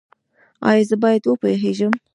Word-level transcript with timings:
ایا 0.69 0.83
زه 0.89 0.95
باید 1.03 1.23
وپوهیږم؟ 1.25 1.93